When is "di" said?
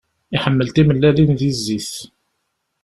1.39-1.51